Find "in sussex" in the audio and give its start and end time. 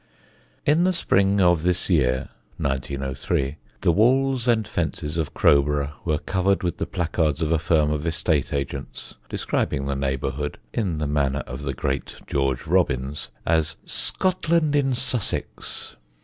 14.75-15.95